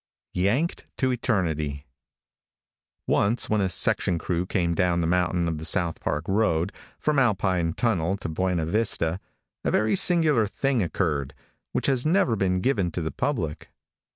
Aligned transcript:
YANKED 0.33 0.85
TO 0.97 1.11
ETERNITY. 1.11 1.85
|ONCE, 3.05 3.49
when 3.51 3.61
a 3.61 3.69
section 3.69 4.17
crew 4.17 4.47
came 4.47 4.73
down 4.73 4.99
the 4.99 5.05
mountain 5.05 5.47
on 5.47 5.57
the 5.57 5.63
South 5.63 5.99
Park 5.99 6.25
road, 6.27 6.73
from 6.97 7.19
Alpine 7.19 7.73
Tunnel 7.73 8.17
to 8.17 8.27
Buena 8.27 8.65
Vista, 8.65 9.19
a 9.63 9.69
very 9.69 9.95
singular 9.95 10.47
thing 10.47 10.81
occurred, 10.81 11.35
which 11.71 11.85
has 11.85 12.03
never 12.03 12.35
been 12.35 12.61
given 12.61 12.89
to 12.89 13.01
the 13.03 13.11
public. 13.11 13.69